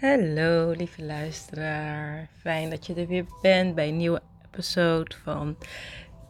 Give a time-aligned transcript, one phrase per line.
[0.00, 5.56] Hallo lieve luisteraar, fijn dat je er weer bent bij een nieuwe episode van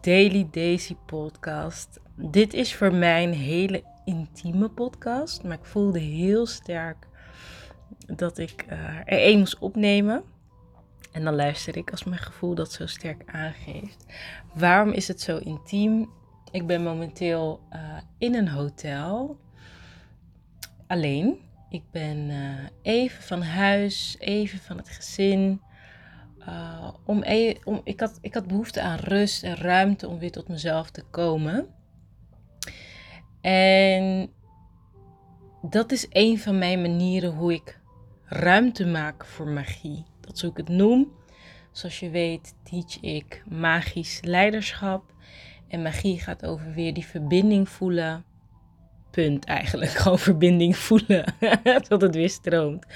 [0.01, 2.01] Daily Daisy Podcast.
[2.17, 7.07] Dit is voor mij een hele intieme podcast, maar ik voelde heel sterk
[8.07, 10.23] dat ik uh, er één moest opnemen.
[11.13, 14.07] En dan luister ik als mijn gevoel dat zo sterk aangeeft.
[14.55, 16.11] Waarom is het zo intiem?
[16.51, 19.39] Ik ben momenteel uh, in een hotel,
[20.87, 21.49] alleen.
[21.71, 25.61] Ik ben uh, even van huis, even van het gezin.
[26.39, 30.31] Uh, om e om, ik, had, ik had behoefte aan rust en ruimte om weer
[30.31, 31.67] tot mezelf te komen.
[33.41, 34.31] En
[35.63, 37.81] dat is een van mijn manieren hoe ik
[38.25, 40.05] ruimte maak voor magie.
[40.21, 41.13] Dat is hoe ik het noem.
[41.73, 45.15] Zoals je weet, teach ik magisch leiderschap.
[45.69, 48.25] En magie gaat over weer die verbinding voelen
[49.11, 49.91] punt eigenlijk.
[50.01, 51.25] Gewoon verbinding voelen
[51.89, 52.87] tot het weer stroomt.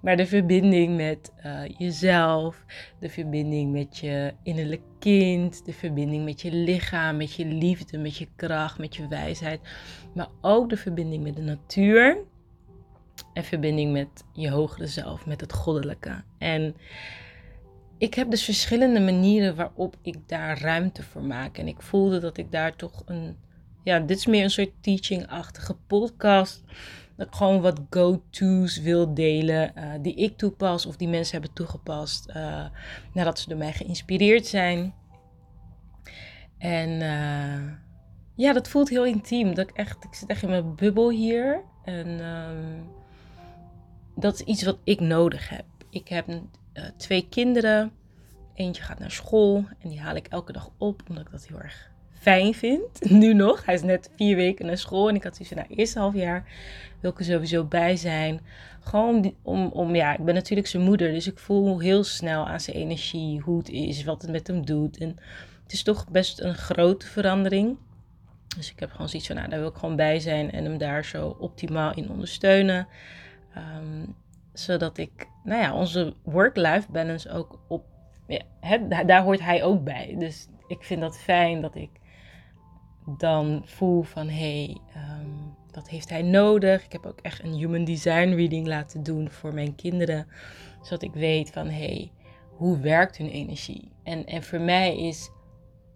[0.00, 2.64] Maar de verbinding met uh, jezelf,
[3.00, 8.16] de verbinding met je innerlijk kind, de verbinding met je lichaam, met je liefde, met
[8.16, 9.60] je kracht, met je wijsheid.
[10.14, 12.18] Maar ook de verbinding met de natuur
[13.32, 16.22] en verbinding met je hogere zelf, met het goddelijke.
[16.38, 16.76] En
[17.98, 21.58] ik heb dus verschillende manieren waarop ik daar ruimte voor maak.
[21.58, 23.36] En ik voelde dat ik daar toch een
[23.84, 26.62] ja, dit is meer een soort teaching-achtige podcast.
[27.16, 31.52] Dat ik gewoon wat go-to's wil delen uh, die ik toepas of die mensen hebben
[31.52, 32.64] toegepast uh,
[33.12, 34.94] nadat ze door mij geïnspireerd zijn.
[36.58, 37.72] En uh,
[38.34, 39.54] ja, dat voelt heel intiem.
[39.54, 41.62] Dat ik echt, ik zit echt in mijn bubbel hier.
[41.84, 42.88] En um,
[44.16, 45.64] dat is iets wat ik nodig heb.
[45.90, 46.40] Ik heb
[46.96, 47.92] twee kinderen.
[48.54, 51.60] Eentje gaat naar school en die haal ik elke dag op, omdat ik dat heel
[51.60, 51.93] erg
[52.24, 53.00] fijn vind.
[53.10, 53.64] Nu nog.
[53.64, 55.08] Hij is net vier weken naar school.
[55.08, 56.44] En ik had zoiets van, nou, eerste half jaar
[57.00, 58.40] wil ik er sowieso bij zijn.
[58.80, 61.12] Gewoon om, om, ja, ik ben natuurlijk zijn moeder.
[61.12, 64.66] Dus ik voel heel snel aan zijn energie, hoe het is, wat het met hem
[64.66, 64.98] doet.
[64.98, 65.08] En
[65.62, 67.76] het is toch best een grote verandering.
[68.56, 70.78] Dus ik heb gewoon zoiets van, nou, daar wil ik gewoon bij zijn en hem
[70.78, 72.86] daar zo optimaal in ondersteunen.
[73.56, 74.14] Um,
[74.52, 77.84] zodat ik, nou ja, onze work-life balance ook op,
[78.26, 80.16] ja, daar hoort hij ook bij.
[80.18, 81.90] Dus ik vind dat fijn dat ik
[83.06, 86.84] dan voel van hé, hey, um, wat heeft hij nodig?
[86.84, 90.26] Ik heb ook echt een human design reading laten doen voor mijn kinderen,
[90.82, 92.12] zodat ik weet van hé, hey,
[92.56, 93.90] hoe werkt hun energie?
[94.02, 95.30] En, en voor mij is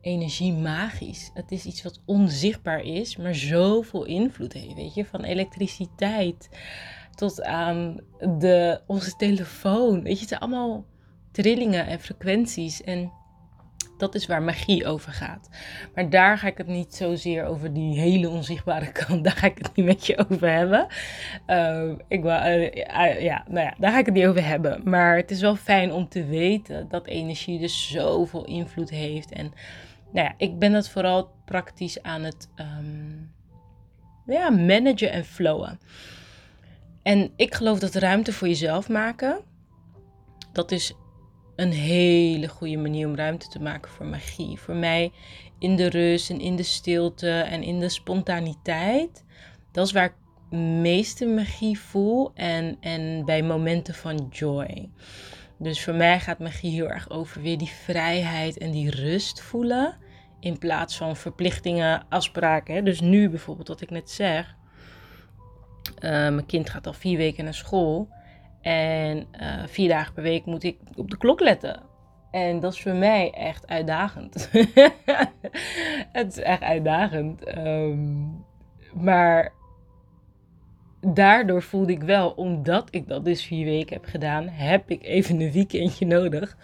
[0.00, 1.30] energie magisch.
[1.34, 6.48] Het is iets wat onzichtbaar is, maar zoveel invloed heeft, weet je, van elektriciteit
[7.14, 8.00] tot aan
[8.38, 10.02] de, onze telefoon.
[10.02, 10.84] Weet je, het zijn allemaal
[11.32, 13.12] trillingen en frequenties en
[13.98, 15.48] dat is waar magie over gaat.
[15.94, 19.24] Maar daar ga ik het niet zozeer over die hele onzichtbare kant.
[19.24, 20.86] Daar ga ik het niet met je over hebben.
[21.46, 22.74] Uh, ik wil, uh,
[23.20, 24.80] ja, nou ja, daar ga ik het niet over hebben.
[24.84, 29.32] Maar het is wel fijn om te weten dat energie dus zoveel invloed heeft.
[29.32, 29.52] En
[30.12, 33.30] nou ja, ik ben dat vooral praktisch aan het um,
[34.26, 35.80] ja, managen en flowen.
[37.02, 39.40] En ik geloof dat ruimte voor jezelf maken.
[40.52, 40.94] Dat is
[41.58, 44.58] een hele goede manier om ruimte te maken voor magie.
[44.58, 45.12] Voor mij
[45.58, 49.24] in de rust en in de stilte en in de spontaniteit.
[49.72, 54.90] Dat is waar ik meeste magie voel en, en bij momenten van joy.
[55.56, 59.96] Dus voor mij gaat magie heel erg over weer die vrijheid en die rust voelen.
[60.40, 62.84] In plaats van verplichtingen, afspraken.
[62.84, 64.56] Dus nu bijvoorbeeld, wat ik net zeg.
[65.94, 68.08] Uh, mijn kind gaat al vier weken naar school.
[68.68, 71.82] En uh, vier dagen per week moet ik op de klok letten.
[72.30, 74.50] En dat is voor mij echt uitdagend.
[76.18, 77.58] het is echt uitdagend.
[77.58, 78.44] Um,
[78.94, 79.52] maar
[81.00, 85.40] daardoor voelde ik wel, omdat ik dat dus vier weken heb gedaan, heb ik even
[85.40, 86.56] een weekendje nodig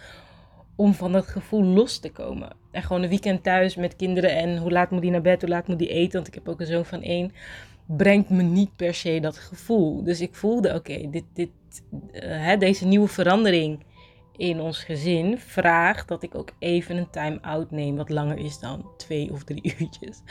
[0.75, 2.55] om van dat gevoel los te komen.
[2.71, 5.49] En gewoon een weekend thuis met kinderen en hoe laat moet die naar bed, hoe
[5.49, 7.33] laat moet die eten, want ik heb ook een zoon van één,
[7.85, 10.03] brengt me niet per se dat gevoel.
[10.03, 11.49] Dus ik voelde, oké, dit, dit,
[12.11, 13.83] uh, deze nieuwe verandering
[14.37, 18.91] in ons gezin vraagt dat ik ook even een time-out neem, wat langer is dan
[18.97, 20.21] twee of drie uurtjes.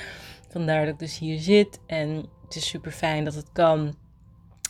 [0.48, 3.94] Vandaar dat ik dus hier zit en het is super fijn dat het kan.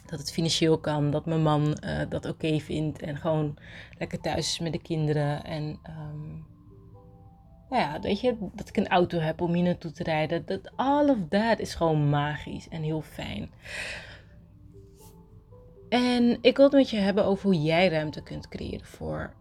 [0.06, 3.56] Dat het financieel kan, dat mijn man uh, dat oké vindt en gewoon
[3.98, 5.44] lekker thuis is met de kinderen.
[5.44, 6.44] En um,
[7.70, 10.46] nou ja, weet je, dat ik een auto heb om hier naartoe te rijden.
[10.46, 13.50] Dat, all of that is gewoon magisch en heel fijn.
[15.88, 19.34] En ik wil het met je hebben over hoe jij ruimte kunt creëren voor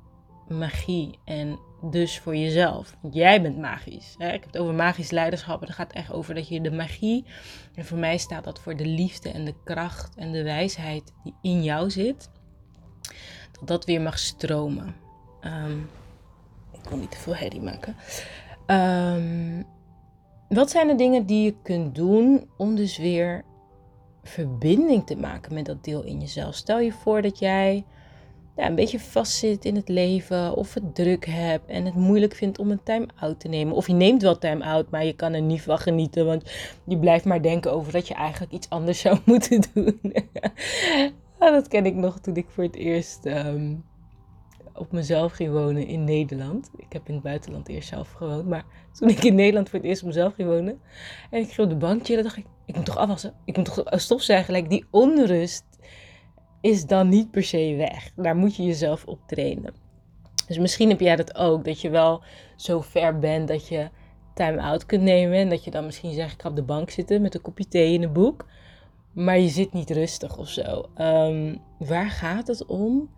[0.47, 2.95] magie en dus voor jezelf.
[3.11, 4.15] Jij bent magisch.
[4.17, 4.27] Hè?
[4.27, 5.61] Ik heb het over magisch leiderschap.
[5.61, 7.25] En dat gaat echt over dat je de magie.
[7.75, 11.35] En voor mij staat dat voor de liefde en de kracht en de wijsheid die
[11.41, 12.29] in jou zit.
[13.65, 14.95] dat weer mag stromen.
[15.41, 15.77] Ehm,
[16.83, 17.95] ik wil niet te veel herrie maken.
[18.65, 19.63] Ehm,
[20.49, 23.43] wat zijn de dingen die je kunt doen om dus weer
[24.23, 26.55] verbinding te maken met dat deel in jezelf?
[26.55, 27.85] Stel je voor dat jij
[28.55, 32.71] een beetje vastzit in het leven of het druk hebt en het moeilijk vindt om
[32.71, 33.75] een time-out te nemen.
[33.75, 36.51] Of je neemt wel time-out, maar je kan er niet van genieten, want
[36.85, 39.99] je blijft maar denken over dat je eigenlijk iets anders zou moeten doen.
[41.39, 43.75] Ah, dat ken ik nog toen ik voor het eerst ehm,
[44.75, 46.69] op mezelf ging wonen in Nederland.
[46.77, 49.87] Ik heb in het buitenland eerst zelf gewoond, maar toen ik in Nederland voor het
[49.87, 50.79] eerst op mezelf ging wonen
[51.29, 53.65] en ik ging op de bank chillen, dacht ik, ik moet toch afwassen, ik moet
[53.65, 54.53] toch stofzuigen.
[54.53, 55.65] Like die onrust
[56.61, 58.11] is dan niet per se weg.
[58.15, 59.73] Daar moet je jezelf op trainen.
[60.47, 62.23] Dus misschien heb jij dat ook, dat je wel
[62.55, 63.89] zo ver bent dat je
[64.33, 65.37] time-out kunt nemen.
[65.37, 67.93] En dat je dan misschien zegt, ik op de bank zitten met een kopje thee
[67.93, 68.45] in een boek.
[69.11, 70.85] Maar je zit niet rustig of zo.
[70.95, 73.09] Ehm, waar gaat het om?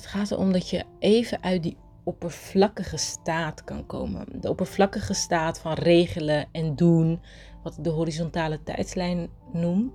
[0.00, 4.40] Het gaat erom dat je even uit die oppervlakkige staat kan komen.
[4.40, 7.20] De oppervlakkige staat van regelen en doen,
[7.62, 9.94] wat ik de horizontale tijdslijn noem.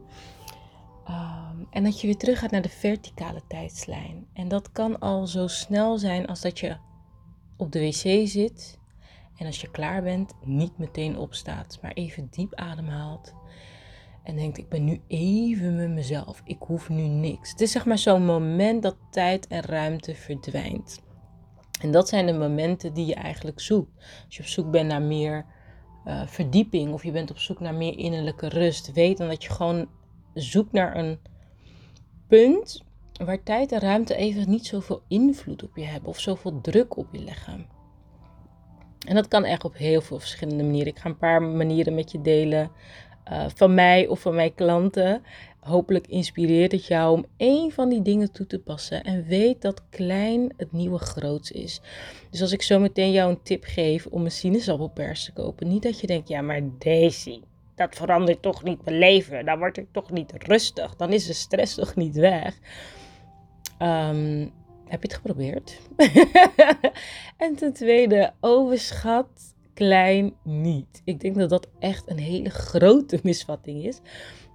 [1.05, 4.27] Ehm, en dat je weer terug gaat naar de verticale tijdslijn.
[4.33, 6.77] En dat kan al zo snel zijn als dat je
[7.57, 8.79] op de wc zit.
[9.37, 13.33] En als je klaar bent, niet meteen opstaat, maar even diep ademhaalt.
[14.25, 16.41] En denkt, ik ben nu even met mezelf.
[16.45, 17.51] Ik hoef nu niks.
[17.51, 21.03] Het is zeg maar zo'n moment dat tijd en ruimte verdwijnt.
[21.81, 23.91] En dat zijn de momenten die je eigenlijk zoekt.
[24.25, 25.45] Als je op zoek bent naar meer
[26.05, 29.49] uh, verdieping of je bent op zoek naar meer innerlijke rust, weet dan dat je
[29.49, 29.87] gewoon
[30.33, 31.19] zoek naar een
[32.27, 32.83] punt
[33.25, 37.07] waar tijd en ruimte even niet zoveel invloed op je hebben of zoveel druk op
[37.11, 37.67] je leggen.
[39.07, 40.91] En dat kan echt op heel veel verschillende manieren.
[40.91, 42.71] Ik ga een paar manieren met je delen
[43.31, 45.23] uh, van mij of van mijn klanten.
[45.59, 49.03] Hopelijk inspireert het jou om één van die dingen toe te passen.
[49.03, 51.81] En weet dat klein het nieuwe groots is.
[52.29, 55.67] Dus als ik zo meteen jou een tip geef om een sinaasappelpers te kopen.
[55.67, 57.41] Niet dat je denkt, ja maar Daisy,
[57.75, 59.45] dat verandert toch niet mijn leven.
[59.45, 60.95] Dan word ik toch niet rustig.
[60.95, 62.59] Dan is de stress toch niet weg.
[63.79, 64.51] Um,
[64.87, 65.79] heb je het geprobeerd?
[67.37, 71.01] en ten tweede, overschat klein niet.
[71.03, 73.99] Ik denk dat dat echt een hele grote misvatting is.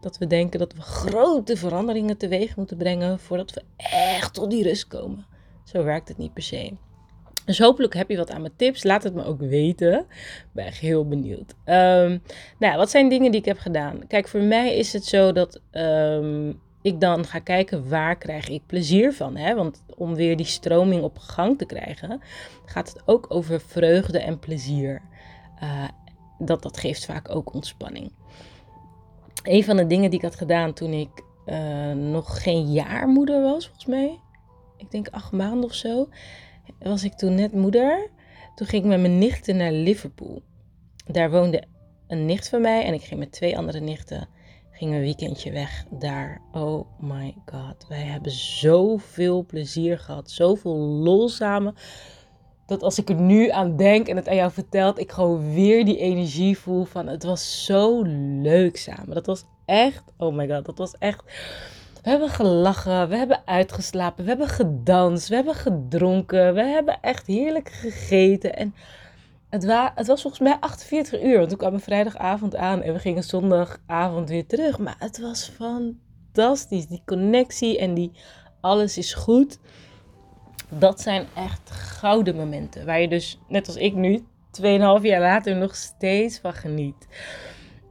[0.00, 3.62] Dat we denken dat we grote veranderingen teweeg moeten brengen voordat we
[4.16, 5.26] echt tot die rust komen.
[5.64, 6.72] Zo werkt het niet per se.
[7.44, 8.82] Dus hopelijk heb je wat aan mijn tips.
[8.84, 9.98] Laat het me ook weten.
[9.98, 11.54] Ik ben echt heel benieuwd.
[11.64, 12.22] Um,
[12.58, 14.06] nou, wat zijn dingen die ik heb gedaan?
[14.06, 18.66] Kijk, voor mij is het zo dat um, ik dan ga kijken waar krijg ik
[18.66, 19.36] plezier van.
[19.36, 19.54] Hè?
[19.54, 22.20] Want om weer die stroming op gang te krijgen,
[22.64, 25.02] gaat het ook over vreugde en plezier.
[25.62, 25.88] Uh,
[26.38, 28.12] dat, dat geeft vaak ook ontspanning.
[29.42, 33.42] Een van de dingen die ik had gedaan toen ik uh, nog geen jaar moeder
[33.42, 34.18] was, volgens mij.
[34.76, 36.08] Ik denk acht maanden of zo
[36.78, 38.10] was ik toen net moeder.
[38.54, 40.42] Toen ging ik met mijn nichten naar Liverpool.
[41.06, 41.64] Daar woonde
[42.08, 44.28] een nicht van mij en ik ging met twee andere nichten.
[44.80, 46.40] Ging een weekendje weg daar.
[46.52, 47.86] Oh my god.
[47.88, 50.30] Wij hebben zoveel plezier gehad.
[50.30, 51.74] Zoveel lol samen.
[52.66, 55.84] Dat als ik er nu aan denk en het aan jou vertelt, ik gewoon weer
[55.84, 58.02] die energie voel van het was zo
[58.42, 59.14] leuk samen.
[59.14, 61.22] Dat was echt, oh my god, dat was echt
[62.02, 67.26] we hebben gelachen, we hebben uitgeslapen, we hebben gedanst, we hebben gedronken, we hebben echt
[67.26, 68.56] heerlijk gegeten.
[68.56, 68.74] En
[69.50, 72.98] het, het was volgens mij 48 uur, want toen kwam we vrijdagavond aan en we
[72.98, 74.78] gingen zondagavond weer terug.
[74.78, 78.12] Maar het was fantastisch, die connectie en die
[78.60, 79.58] alles is goed.
[80.68, 84.24] Dat zijn echt gouden momenten, waar je dus, net als ik nu,
[84.62, 84.62] 2,5
[85.02, 87.06] jaar later nog steeds van geniet.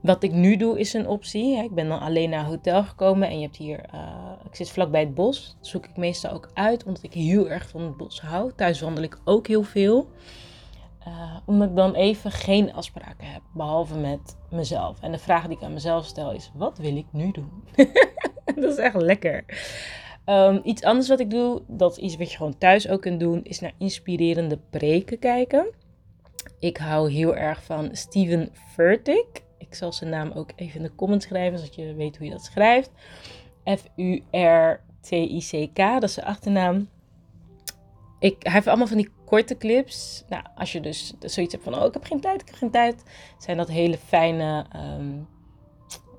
[0.02, 1.56] Wat ik nu doe is een optie.
[1.56, 4.70] Ik ben dan alleen naar een hotel gekomen en je hebt hier, uh, ik zit
[4.70, 5.56] vlakbij het bos.
[5.58, 8.52] Dat zoek ik meestal ook uit, omdat ik heel erg van het bos hou.
[8.56, 10.08] Thuis wandel ik ook heel veel.
[11.08, 15.00] Uh, omdat ik dan even geen afspraken heb, behalve met mezelf.
[15.00, 17.64] En de vraag die ik aan mezelf stel is, wat wil ik nu doen?
[18.54, 19.44] dat is echt lekker.
[20.26, 23.20] Um, iets anders wat ik doe, dat is iets wat je gewoon thuis ook kunt
[23.20, 25.66] doen, is naar inspirerende preken kijken.
[26.58, 29.44] Ik hou heel erg van Steven Furtick.
[29.58, 32.32] Ik zal zijn naam ook even in de comments schrijven, zodat je weet hoe je
[32.32, 32.90] dat schrijft.
[33.64, 36.88] F-U-R-T-I-C-K, dat is zijn achternaam.
[38.20, 40.24] Ik, hij heeft allemaal van die korte clips.
[40.28, 42.70] Nou, als je dus zoiets hebt van, oh, ik heb geen tijd, ik heb geen
[42.70, 43.02] tijd.
[43.38, 45.28] Zijn dat hele fijne, um,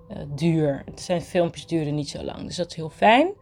[0.09, 0.83] uh, duur.
[0.95, 3.27] Zijn filmpjes duren niet zo lang, dus dat is heel fijn.
[3.27, 3.35] Um,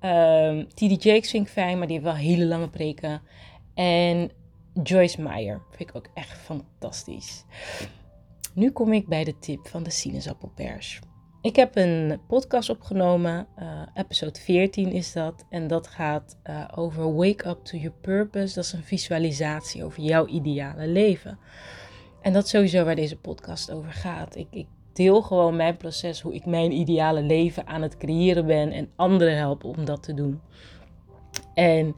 [0.00, 3.22] ehm, TD Jakes vind ik fijn, maar die heeft wel hele lange preken.
[3.74, 4.30] En
[4.82, 7.44] Joyce Meyer vind ik ook echt fantastisch.
[8.54, 11.00] Nu kom ik bij de tip van de sinaasappelpers.
[11.46, 15.44] Ik heb een podcast opgenomen, uh, episode 14 is dat.
[15.50, 18.54] En dat gaat uh, over Wake Up to Your Purpose.
[18.54, 21.38] Dat is een visualisatie over jouw ideale leven.
[22.22, 24.36] En dat is sowieso waar deze podcast over gaat.
[24.36, 28.72] Ik, ik deel gewoon mijn proces, hoe ik mijn ideale leven aan het creëren ben
[28.72, 30.40] en anderen help om dat te doen.
[31.54, 31.96] En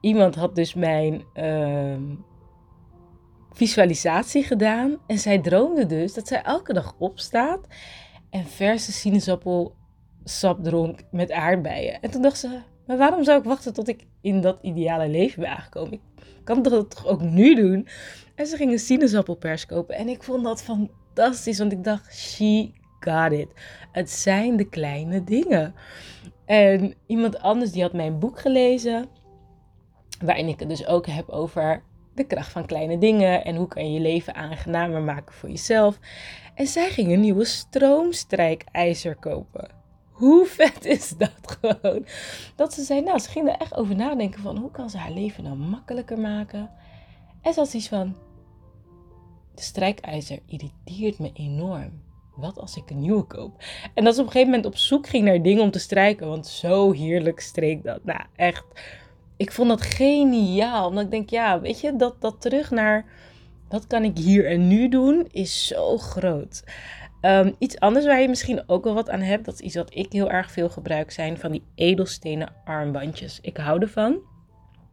[0.00, 1.96] iemand had dus mijn uh,
[3.52, 7.66] visualisatie gedaan en zij droomde dus dat zij elke dag opstaat
[8.30, 12.00] en verse sinaasappelsap dronk met aardbeien.
[12.00, 15.40] En toen dacht ze, maar waarom zou ik wachten tot ik in dat ideale leven
[15.42, 15.92] ben aangekomen?
[15.92, 16.00] Ik
[16.44, 17.88] kan dat toch ook nu doen?
[18.34, 22.70] En ze ging een sinaasappelpers kopen en ik vond dat fantastisch, want ik dacht, she
[23.00, 23.48] got it.
[23.92, 25.74] Het zijn de kleine dingen.
[26.44, 29.06] En iemand anders die had mijn boek gelezen,
[30.24, 31.82] waarin ik het dus ook heb over
[32.14, 35.98] de kracht van kleine dingen en hoe kan je je leven aangenamer maken voor jezelf.
[36.60, 39.70] En zij ging een nieuwe stroomstrijkijzer kopen.
[40.10, 42.06] Hoe vet is dat gewoon?
[42.56, 45.10] Dat ze zei, nou, ze ging er echt over nadenken van hoe kan ze haar
[45.10, 46.70] leven nou makkelijker maken.
[47.42, 48.16] En ze had iets van,
[49.54, 52.02] de strijkijzer irriteert me enorm.
[52.36, 53.64] Wat als ik een nieuwe koop?
[53.94, 56.28] En dat ze op een gegeven moment op zoek ging naar dingen om te strijken,
[56.28, 58.04] want zo heerlijk streek dat.
[58.04, 58.64] Nou, echt
[59.36, 60.88] ik vond dat geniaal.
[60.88, 63.04] Omdat ik denk, ja, weet je, dat, dat terug naar
[63.70, 66.64] wat kan ik hier en nu doen, is zo groot.
[67.20, 69.94] Um, iets anders waar je misschien ook wel wat aan hebt, dat is iets wat
[69.94, 73.38] ik heel erg veel gebruik, zijn van die edelstenen armbandjes.
[73.42, 74.18] Ik hou ervan.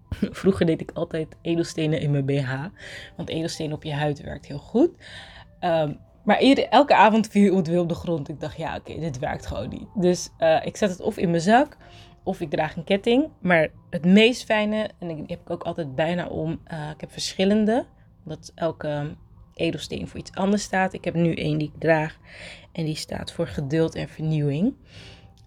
[0.41, 2.53] Vroeger deed ik altijd edelstenen in mijn BH,
[3.15, 4.89] want edelstenen op je huid werkt heel goed.
[5.61, 6.37] Um, maar
[6.69, 8.29] elke avond viel het weer op de grond.
[8.29, 9.87] Ik dacht, ja, oké, dit werkt gewoon niet.
[9.95, 11.77] Dus uh, ik zet het of in mijn zak
[12.23, 13.29] of ik draag een ketting.
[13.39, 17.11] Maar het meest fijne, en die heb ik ook altijd bijna om, uh, ik heb
[17.11, 17.85] verschillende.
[18.27, 19.15] Omdat elke
[19.53, 20.93] edelsteen voor iets anders staat.
[20.93, 22.17] Ik heb nu één die ik draag
[22.71, 24.73] en die staat voor geduld en vernieuwing.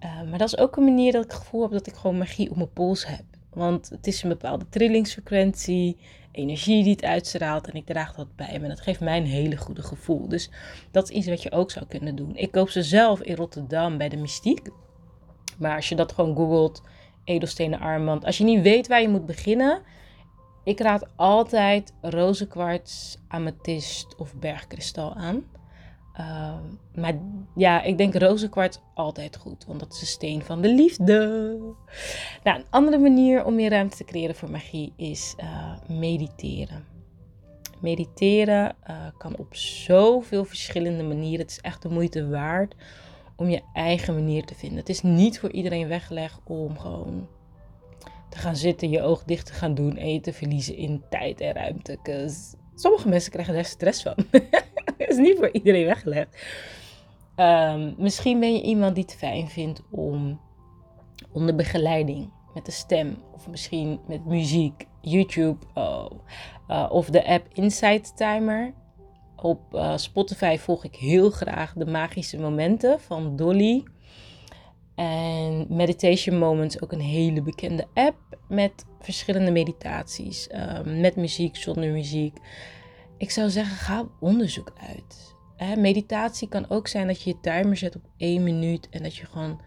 [0.05, 2.19] Uh, maar dat is ook een manier dat ik het gevoel heb dat ik gewoon
[2.19, 3.25] magie op mijn pols heb.
[3.51, 5.97] Want het is een bepaalde trillingsfrequentie,
[6.33, 8.69] energie die het uitstraalt en ik draag dat bij me.
[8.69, 10.29] Dat geeft mij een hele goede gevoel.
[10.29, 10.51] Dus
[10.91, 12.37] dat is iets wat je ook zou kunnen doen.
[12.37, 14.69] Ik koop ze zelf in Rotterdam bij de Mystiek.
[15.59, 16.83] Maar als je dat gewoon googelt,
[17.25, 18.25] edelstenen armband.
[18.25, 19.83] Als je niet weet waar je moet beginnen,
[20.65, 25.45] ik raad altijd rozenkwarts, amethyst of bergkristal aan.
[26.21, 26.55] Uh,
[26.95, 27.19] maar
[27.57, 31.17] ja, ik denk rozenkwarts altijd goed, want dat is de steen van de liefde.
[32.45, 36.85] Nou, een andere manier om meer ruimte te creëren voor magie is uh, mediteren.
[37.81, 41.41] Mediteren uh, kan op zoveel verschillende manieren.
[41.41, 42.75] Het is echt de moeite waard
[43.37, 44.79] om je eigen manier te vinden.
[44.79, 47.29] Het is niet voor iedereen weggelegd om gewoon
[48.31, 51.41] te gaan zitten, je oog dicht te gaan doen en je te verliezen in tijd
[51.41, 51.99] en ruimte.
[52.75, 54.15] Sommige mensen krijgen daar stress van.
[54.99, 56.45] Het is niet voor iedereen weggelegd.
[57.37, 60.41] Um, misschien ben je iemand die het fijn vindt om
[61.33, 66.11] onder begeleiding met de stem of misschien met muziek, YouTube oh,
[66.69, 68.75] uh, of de app Insight Timer
[69.37, 73.85] op uh, Spotify volg ik heel graag de magische momenten van Dolly.
[75.01, 80.49] En Meditation Moments, ook een hele bekende app met verschillende meditaties.
[80.49, 82.37] Uh, met muziek, zonder muziek.
[83.17, 85.35] Ik zou zeggen, ga onderzoek uit.
[85.57, 89.17] Hè, meditatie kan ook zijn dat je je timer zet op één minuut en dat
[89.17, 89.61] je gewoon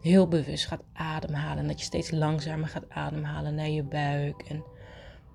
[0.00, 1.58] heel bewust gaat ademhalen.
[1.58, 4.42] En dat je steeds langzamer gaat ademhalen naar je buik.
[4.42, 4.64] En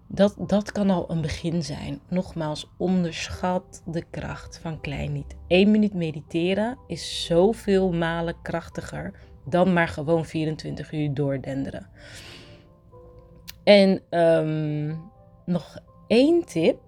[0.08, 2.00] dat, dat kan al een begin zijn.
[2.10, 5.36] Nogmaals, onderschat de kracht van klein niet.
[5.48, 11.90] Eén minuut mediteren is zoveel malen krachtiger dan maar gewoon 24 uur doordenderen.
[13.64, 15.02] En um,
[15.46, 16.80] nog één tip.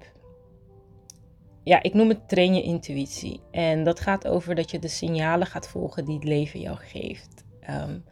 [1.64, 3.40] Ja, ik noem het train je intuïtie.
[3.52, 7.44] En dat gaat over dat je de signalen gaat volgen die het leven jou geeft.
[7.70, 8.04] Um,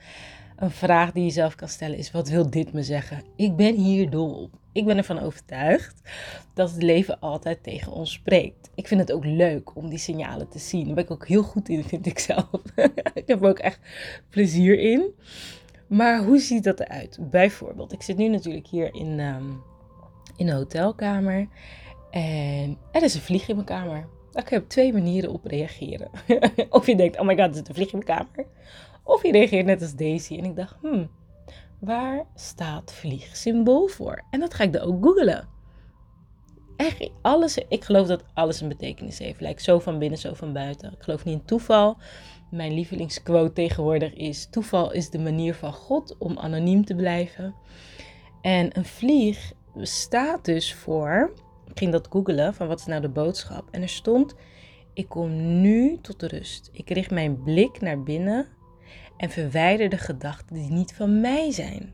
[0.55, 3.23] een vraag die je zelf kan stellen is: wat wil dit me zeggen?
[3.35, 4.49] Ik ben hier dol.
[4.73, 6.01] Ik ben ervan overtuigd
[6.53, 8.69] dat het leven altijd tegen ons spreekt.
[8.75, 10.85] Ik vind het ook leuk om die signalen te zien.
[10.85, 12.49] Daar ben ik ook heel goed in, vind ik zelf.
[13.13, 13.79] ik heb er ook echt
[14.29, 15.13] plezier in.
[15.87, 17.17] Maar hoe ziet dat eruit?
[17.21, 19.61] Bijvoorbeeld, ik zit nu natuurlijk hier in, um,
[20.35, 21.47] in een hotelkamer.
[22.11, 24.07] En er is een vlieg in mijn kamer.
[24.31, 26.09] Daar kun je twee manieren op reageren.
[26.69, 28.45] of je denkt, oh my god, er zit een vlieg in mijn kamer.
[29.03, 30.37] Of je reageert net als Daisy.
[30.37, 31.09] En ik dacht, hmm,
[31.81, 34.23] waar staat vlieg symbool voor?
[34.29, 35.47] En dat ga ik dan ook googelen.
[36.77, 39.41] Echt, alles, ik geloof dat alles een betekenis heeft.
[39.41, 40.91] Lijkt zo van binnen, zo van buiten.
[40.91, 41.97] Ik geloof niet in toeval.
[42.51, 47.55] Mijn lievelingsquote tegenwoordig is: Toeval is de manier van God om anoniem te blijven.
[48.41, 51.33] En een vlieg staat dus voor.
[51.67, 53.67] Ik ging dat googelen van wat is nou de boodschap.
[53.71, 54.35] En er stond
[54.93, 56.69] Ik kom nu tot rust.
[56.73, 58.47] Ik richt mijn blik naar binnen
[59.21, 61.93] en verwijder de gedachten die niet van mij zijn.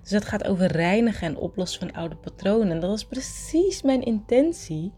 [0.00, 2.70] Dus dat gaat over reinigen en oplossen van oude patronen.
[2.70, 4.92] En dat is precies mijn intentie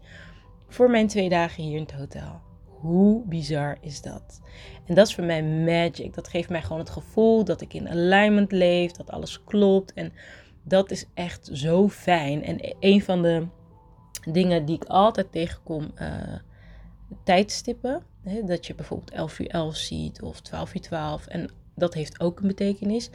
[0.67, 2.41] voor mijn twee dagen hier in het hotel.
[2.65, 4.41] Hoe bizar is dat?
[4.85, 6.13] En dat is voor mij magic.
[6.13, 9.93] Dat geeft mij gewoon het gevoel dat ik in alignment leef, dat alles klopt.
[9.93, 10.13] En
[10.63, 12.43] dat is echt zo fijn.
[12.43, 13.47] En een van de
[14.31, 16.35] dingen die ik altijd tegenkom, uh,
[17.23, 18.03] tijdstippen.
[18.23, 21.27] Hè, dat je bijvoorbeeld 11 uur 11 ziet of 12 uur 12.
[21.27, 23.09] En dat heeft ook een betekenis.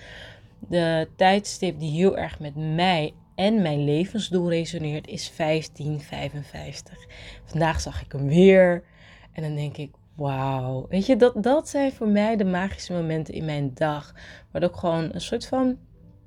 [0.68, 7.06] De tijdstip die heel erg met mij en mijn levensdoel resoneert is 1555.
[7.44, 8.84] Vandaag zag ik hem weer
[9.32, 10.86] en dan denk ik, wauw.
[10.88, 14.14] Weet je, dat, dat zijn voor mij de magische momenten in mijn dag.
[14.50, 15.78] Waar ik gewoon een soort van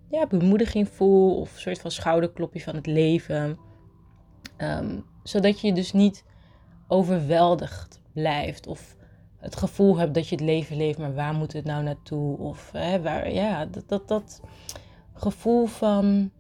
[0.09, 3.57] ja, bemoediging voel of een soort van schouderklopje van het leven.
[4.57, 6.23] Ehm, zodat je dus niet
[6.87, 8.95] overweldigd blijft of
[9.43, 12.37] het gevoel hebt dat je het leven leeft, maar waar moet het nou naartoe?
[12.37, 14.41] Of hè, waar, ja, dat, dat, dat
[15.13, 16.31] gevoel van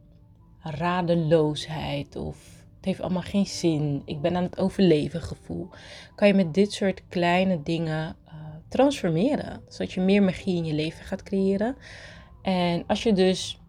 [0.59, 2.35] radeloosheid of
[2.75, 5.69] het heeft allemaal geen zin, ik ben aan het overleven gevoel,
[6.15, 8.33] kan je met dit soort kleine dingen uh,
[8.67, 9.61] transformeren.
[9.67, 11.75] Zodat je meer magie in je leven gaat creëren.
[12.41, 13.61] En als je dus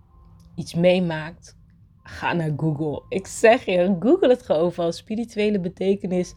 [0.54, 1.56] iets meemaakt,
[2.02, 3.02] ga naar Google.
[3.08, 6.34] Ik zeg je, Google het gewoon van spirituele betekenis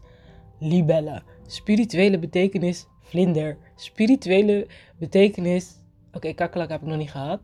[0.58, 1.22] libellen.
[1.48, 3.56] Spirituele betekenis vlinder.
[3.76, 4.66] Spirituele
[4.98, 5.80] betekenis.
[6.06, 7.40] Oké, okay, kakkelak heb ik nog niet gehad.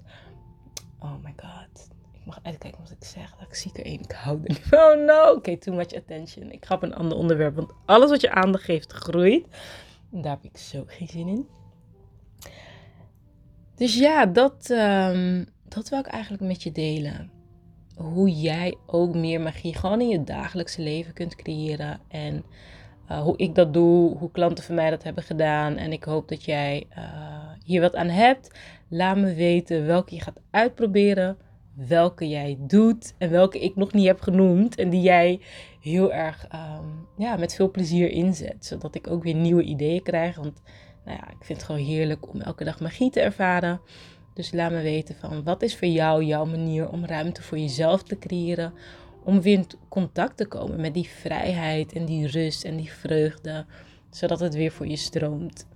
[0.99, 1.88] Oh my god.
[2.12, 3.34] Ik mag uitkijken wat ik zeg.
[3.38, 4.00] Dat ik zie er één.
[4.00, 5.32] Ik hou Oh no.
[5.32, 6.52] Oké, too much attention.
[6.52, 7.54] Ik ga op een ander onderwerp.
[7.54, 9.46] Want alles wat je aandacht geeft groeit.
[10.11, 11.46] Daar heb ik zo geen zin in.
[13.75, 17.30] Dus ja, dat, um, dat wil ik eigenlijk met je delen.
[17.94, 22.00] Hoe jij ook meer magie gewoon in je dagelijkse leven kunt creëren.
[22.08, 22.44] En
[23.11, 25.76] uh, hoe ik dat doe, hoe klanten van mij dat hebben gedaan.
[25.76, 27.04] En ik hoop dat jij uh,
[27.64, 28.58] hier wat aan hebt.
[28.88, 31.37] Laat me weten welke je gaat uitproberen,
[31.75, 34.75] welke jij doet en welke ik nog niet heb genoemd.
[34.75, 35.40] En die jij
[35.81, 38.66] heel erg um, ja, met veel plezier inzet.
[38.66, 40.37] Zodat ik ook weer nieuwe ideeën krijg.
[40.37, 40.62] Want
[41.05, 43.81] nou ja, ik vind het gewoon heerlijk om elke dag magie te ervaren.
[44.35, 48.02] Dus laat me weten van wat is voor jou jouw manier om ruimte voor jezelf
[48.02, 48.72] te creëren
[49.24, 53.66] om weer in contact te komen met die vrijheid en die rust en die vreugde,
[54.10, 55.66] zodat het weer voor je stroomt.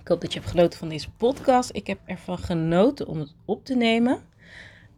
[0.00, 1.70] Ik hoop dat je hebt genoten van deze podcast.
[1.72, 4.20] Ik heb ervan genoten om het op te nemen.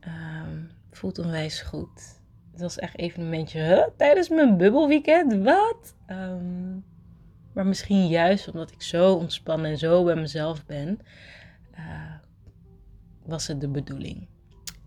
[0.01, 2.19] Um, voelt onwijs goed.
[2.53, 3.85] Het was echt even een momentje huh?
[3.97, 5.45] tijdens mijn bubbelweekend.
[5.45, 5.95] Wat?
[6.07, 6.85] Um,
[7.53, 10.99] maar misschien juist omdat ik zo ontspannen en zo bij mezelf ben,
[11.75, 12.15] uh,
[13.25, 14.27] was het de bedoeling.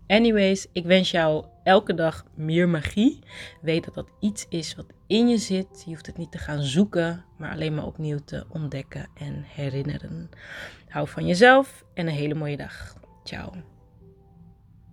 [0.06, 3.18] Anyways, ik wens jou elke dag meer magie.
[3.60, 5.82] Weet dat dat iets is wat in je zit.
[5.84, 10.30] Je hoeft het niet te gaan zoeken, maar alleen maar opnieuw te ontdekken en herinneren.
[10.88, 12.96] Hou van jezelf en een hele mooie dag.
[13.24, 13.77] Ciao.